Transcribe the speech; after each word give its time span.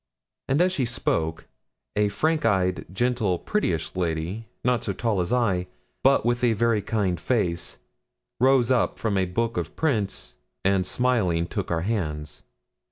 And 0.47 0.61
as 0.61 0.71
she 0.71 0.85
spoke, 0.85 1.45
a 1.95 2.07
frank 2.09 2.43
eyed, 2.43 2.87
gentle, 2.91 3.37
prettyish 3.37 3.95
lady, 3.95 4.47
not 4.63 4.83
so 4.83 4.93
tall 4.93 5.21
as 5.21 5.31
I, 5.31 5.67
but 6.03 6.25
with 6.25 6.43
a 6.43 6.53
very 6.53 6.81
kind 6.81 7.21
face, 7.21 7.77
rose 8.39 8.71
up 8.71 8.97
from 8.97 9.15
a 9.15 9.25
book 9.25 9.57
of 9.57 9.75
prints, 9.75 10.37
and, 10.65 10.87
smiling, 10.87 11.45
took 11.45 11.69
our 11.69 11.81
hands. 11.81 12.41